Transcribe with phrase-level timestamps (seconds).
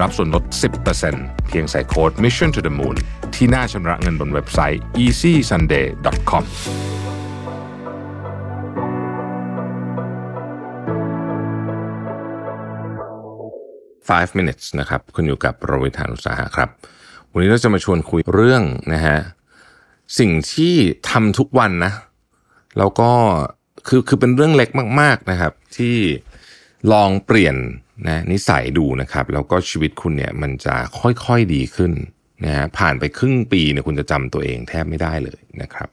[0.00, 0.44] รับส่วนลด
[0.96, 2.96] 10%เพียงใส่โค้ด Mission to the Moon
[3.34, 6.44] ที่หน้าชำระเงินบนเว็บไซต์ easysunday.com
[14.10, 16.68] 5 minutes นะครับคุณอยู่กับโรวิธานุสาหะครับ
[17.32, 19.18] วันนี้เราจะมาชวนคุยเรื่องนะฮะ
[20.18, 20.74] สิ่งที่
[21.10, 21.92] ทำทุกวันนะ
[22.78, 23.10] แล้วก็
[23.88, 24.70] คือคือเป็นเรื่องเล็ก
[25.00, 25.96] มาก ๆนะครับ ที่
[26.92, 27.56] ลองเปลี่ยน
[28.08, 31.92] นะนิสัยดูนะครับ แล้วก็ชีวิตคุณเนี่ยมันจะค่อยๆดีขึ้น
[32.44, 35.88] นะฮะผ่านไปครึ่งปีเนี่ยคุณจะจำตัวเองแทบไม่ได้เลยนะครับ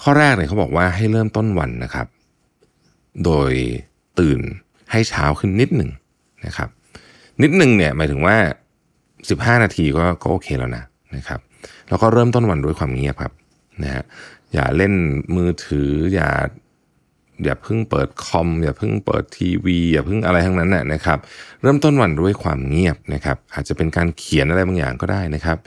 [0.00, 2.06] ข้อแรกเนี่ยเขาบอกว่าให้เริ่มต้นวันนะครับ
[3.24, 3.52] โดย
[4.18, 4.40] ตื่น
[4.90, 5.90] ให้เช้าขึ้นนิดหนึ่ง
[6.46, 6.68] นะครับ
[7.42, 8.36] นิดหนึ่งเนี่ยหมายถึงว่า
[8.98, 10.84] 15 นาทีก็ก็โอเคแล้วนะ
[11.16, 11.40] นะครับ
[11.88, 13.32] แล้วก็เริ่มต้นวันด้วยความเงียบครับ
[13.82, 14.04] นะฮะ
[14.52, 14.92] อย่าเล่น
[15.36, 16.30] มือถือ อย่า
[17.44, 21.18] อย่าเพิ่งเปิดคอม อย่าเพิ่งเปิดทีวี อย่าเพิ่งอะไรทั้งนั้นนะครับ
[21.62, 25.58] เริ่มต้นวันด้วยความเงียบนะครับ อาจจะเป็นการเขียนอะไรบางอย่างก็ได้นะครับ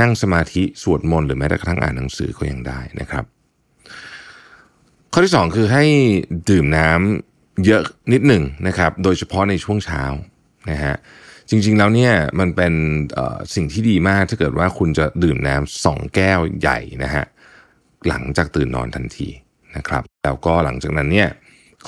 [0.00, 3.24] นั่งสมาธิสวดมนต์หรือแม้แต่กระทั่งอ่านหนังสือก็ยังได้นะครับ
[5.12, 5.84] ข้อที่ 2 คือให้
[6.50, 7.82] ดื่มน้ำเยอะ
[8.12, 10.02] นิดหนึ่งนะครับ โดยเฉพาะในช่วงเช้า
[10.70, 10.94] นะฮะ
[11.50, 12.74] จริงๆ แล้วเนี่ยมันเป็น
[13.54, 17.24] สิ่งที่ดีมากถ้าเกิดว่าคุณจะดื่มน้ำสองแก้วใหญ่นะฮะ
[18.08, 19.28] หลังจากตื่นนอนทันที
[19.76, 21.28] นะครับ แล้วก็หลังจากนั้นเนี่ย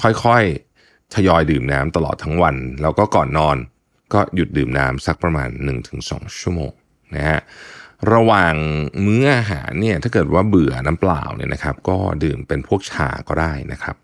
[0.00, 3.56] ค่อยๆทยอยดื่มน้ำตลอดทั้งวัน แล้วก็ก่อนนอน
[4.12, 5.48] ก็หยุดดื่มน้ำสักประมาณ
[5.94, 6.72] 1-2 ชั่วโมง
[7.16, 7.40] นะฮะ
[8.12, 8.54] ระหว่าง
[9.04, 13.96] มื้ออาหารเนี่ยถ้าเกิดว่าเบื่อน้ำเปล่าเนี่ยนะครับ ก็ดื่มเป็นพวกชาก็ได้นะครับ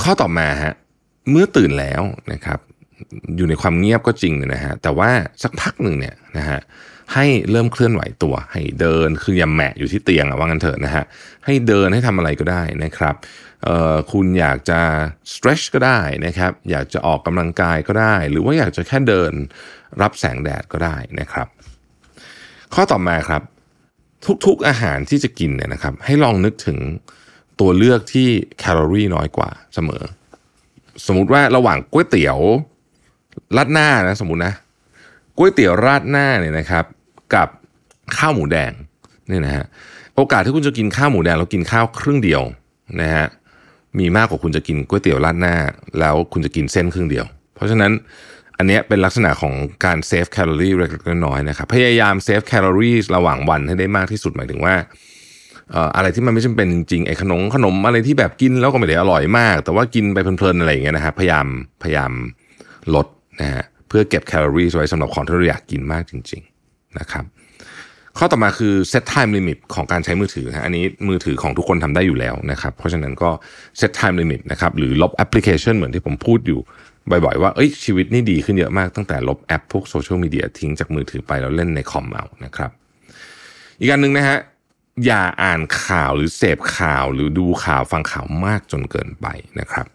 [0.00, 0.74] ข้อต่อมาฮะ
[1.30, 2.58] เมื่อตื่นแล้วนะครับ
[3.36, 5.10] อยู่ในความเงียบก็จริงนะฮะแต่ว่า
[5.42, 6.60] สักพักหนึ่งเนี่ยนะฮะ
[7.14, 11.04] ให้เริ่มเคลื่อนไหวตัว ให้เดินคืออย่าแหมะอยู่ที่เตียงอะว่างั้นเถอะนะฮะ
[11.44, 13.14] ให้เดินให้ทำอะไรก็ได้นะครับ
[13.64, 14.80] เอ่อคุณอยากจะ
[15.32, 19.32] stretch ก็ได้นะครับ อยากจะออกกำลังกายก็ได้ หรือว่าอยากจะแค่เดิน
[20.00, 21.48] รับแสงแดดก็ได้นะครับ
[22.74, 23.42] ข้อต่อมาครับ
[24.46, 26.78] ทุกๆอาหารที่จะกินเนี่ยนะครับ ให้ลองนึกถึง
[27.60, 28.28] ตัวเลือกที่
[28.58, 30.02] แคลอรี่น้อยกว่าเสมอ
[31.06, 32.38] สมมุติว่าระหว่างก๋วยเตี๋ยว
[33.56, 34.54] ราดหน้านะสมมตินะ
[35.36, 36.84] ก๋วยเตี๋ยวราดหน้าเนี่ยนะครับ
[37.34, 37.48] กับ
[38.16, 38.72] ข้าวหมูแดง
[39.28, 39.64] เนี่ยนะฮะ
[40.16, 42.42] โอกาสที่คุณจะกินข้าวหมูแดงแล้วกินข้าวครึ่งเดียว
[43.00, 43.26] นะฮะ
[43.98, 45.54] มีมากกว่าคุณจะกินก๋วยเตี๋ยวราดหน้า
[46.00, 47.24] แล้วคุณจะกินเส้นครึ่งเดียว
[47.54, 47.92] เพราะฉะนั้น
[48.58, 49.54] อันนี้เป็นลักษณะของ
[49.84, 54.74] การ save แคลอรี่เล็กๆน้อยๆนะครับพยายาม save แคลอรี่ระหว่างวันให้ได้มากที่สุดหมายถึงว่า
[55.96, 61.46] อะไรที่มันไม่จำเป็นจริงๆไอ้ขนมขนมอะไรที่แบบกินแล้วก็ไม่ได้อร่อยมาก แต่ว่ากินไปเพลินๆอะไรอย่างเงี้ยนะครับพยายาม
[61.82, 62.12] พยายาม
[62.94, 63.06] ลด
[63.40, 66.59] นะฮะเพื่อเก็บแคลอรี่ไว้สำหรับของที่เราอยากกินมากจริง ๆ
[66.98, 67.24] นะครับ
[68.18, 73.30] ข้อต่อมาคือ set time limit ของการใช้มือถือฮะอันนี้มือถือของทุกคนทำได้อยู่แล้วนะครับ เพราะฉะนั้นก็
[73.80, 76.60] set time limit นะครับหรือลบแอปพลิเคชันเหมือนที่ผมพูดอยู่
[77.10, 82.70] บ่อยๆว่าเอ้ยชีวิตนี่ดีขึ้นเยอะมากตั้งแต่ลบแอปพวกโซเชียลมีเดียทิ้งจากมือถือไปแล้วเล่นในคอมเอานะครับ
[83.80, 84.38] อีกอันหนึ่งนะฮะ
[85.06, 89.26] อย่าอ่านข่าวหรือเสพข่าวหรือดูข่าวฟังข่าวมากจนเกินไป
[89.60, 89.86] นะครับ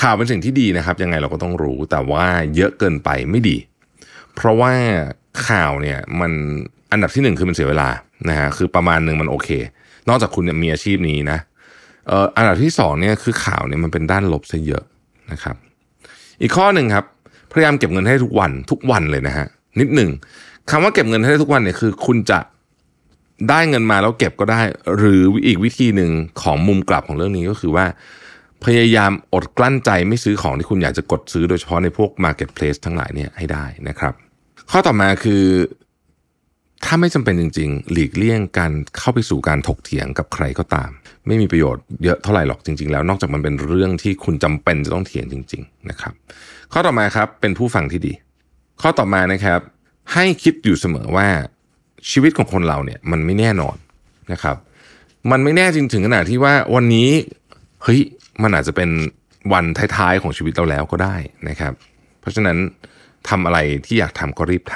[0.00, 2.26] ข่าวเป็นสิ่งที่ดีนะครับ ยังไงเราก็ต้องรู้แต่ว่า
[2.56, 3.56] เยอะเกินไปไม่ดี
[4.36, 4.72] เพราะว่า
[5.48, 6.32] ข่าวเนี่ยมัน
[6.92, 7.88] อันดับที่หนึ่งคือมันเสียเวลา
[8.28, 9.48] นะฮะคือประมาณหนึ่งมันโอเค
[10.08, 11.38] นอกจากคุณเนี่ยมีอาชีพนี้นะ
[12.08, 14.84] เอ่ออันดับที่สองเนี่ยคือข่าวเนี่ยมันเป็นด้านลบซะเยอะ
[15.32, 15.56] นะครับ
[16.40, 17.04] อีกข้อหนึ่งครับ
[17.52, 19.46] พยายามเก็บเงินให้ทุกวันทุกวันเลยนะฮะ
[19.80, 20.10] นิดหนึ่ง
[20.70, 22.38] คำว่าเก็บเงินให้ทุกวันเนี่ยคือ คุณจะ
[23.48, 24.60] ได้เงินมาแล้วเก็บก็ได้
[24.96, 26.10] หรืออีกวิธีหนึ่ง
[26.42, 27.84] ของมุมกลับของเรื่องนี้ก็คือว่า
[28.64, 34.14] พยายามอดกลั้นใจไม่ซื้อของที่คุณอยากจะกดซื้อโดยเฉพาะในพวก Marketplace ทั้งหลายเนี่ยให้ได้นะครับ
[34.70, 35.44] ข้อต่อมาคือ
[36.84, 40.90] ถ้าไม่จำเป็นจริง ๆ หลีกเลี่ยงการเข้าไปสู่การถกเถียงกับใครก็ตาม
[41.26, 46.12] ไม่มีประโยชน์เยอะเท่าไหร่หรอกจริง ๆ แล้วนอกจากมันเป็นเรื่องที่คุณจำเป็นจะต้องเถียงจริง ๆ นะครับ
[46.72, 48.12] ข้อต่อมาครับเป็นผู้ฟังที่ดี
[48.82, 49.60] ข้อต่อมานะครับ
[50.12, 51.28] ให้คิดอยู่เสมอว่า
[52.10, 53.76] ชีวิตของคนเราเนี่ยมันไม่แน่นอน
[54.32, 54.56] นะครับ
[55.30, 57.10] มันไม่แน่จริงถึงขนาดที่ว่าวันนี้
[57.82, 58.00] เฮ้ย
[58.42, 58.90] มันอาจจะเป็น
[59.52, 59.64] วัน
[59.96, 61.16] ท้ายๆของชีวิตเราแล้วก็ได้
[61.48, 61.72] นะครับ
[62.20, 62.58] เพราะฉะนั้น
[63.28, 64.74] ทำอะไรที่อยากทำก็รีบท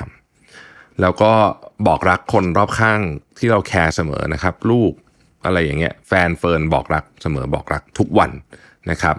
[0.48, 1.32] ำแล้วก็
[1.86, 3.00] บอกรักคนรอบข้าง
[3.38, 4.92] ที่เรา care เสมอนะครับ ลูก
[5.44, 8.30] อะไรอย่างเงี้ยแฟนเฟิร์นบอกรักเสมอบอกรักทุกวัน
[8.90, 9.16] นะครับ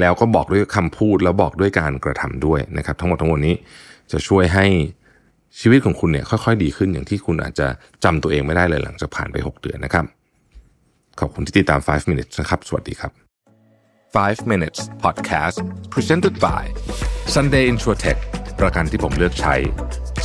[0.00, 3.54] แล้วก็บอกด้วยคำพูดแล้วบอกด้วยการกระทำด้วยนะครับ ทั้งหมดทั้งมวลนี้
[4.12, 4.66] จะช่วยให้
[5.60, 7.66] ชีวิตของคุณเนี่ยค่อยๆ ดีขึ้นอย่างที่คุณอาจจะ
[8.04, 10.04] จำตัวเองไม่ได้เลยหลังจากผ่านไป 6 เดือนนะครับ
[11.20, 13.25] ขอบคุณที่ติดตาม 5 minutes นะครับ สวัสดีครับ
[14.24, 15.56] 5 minutes podcast
[15.94, 16.62] presented by
[17.34, 18.18] Sunday Insurtech
[18.60, 19.54] ประกันที่ผมเลือกใช้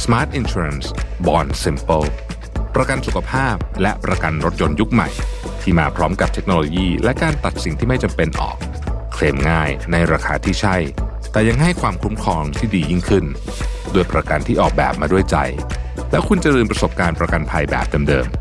[0.04, 0.88] Smart Insurance
[1.28, 2.08] Bond Simple
[2.76, 5.10] ประกันสุขภาพและประกันรถยนต์ยุคใหม่
[5.62, 8.58] ที่มาพร้อมกับเทคโนโลยี และการตัดสิ่งที่ไม่จำเป็นออก
[9.14, 10.76] เคลมง่ายในราคาที่ใช่
[11.32, 13.26] แต่ยังให้ความคุ้มครองที่ดียิ่งขึ้น
[13.94, 15.38] ด้วยประกันที่ออกแบบมาด้วยใจ
[16.12, 18.41] แล้วคุณจะลืมประสบการณ์ประกันภัยแบบเดิมๆ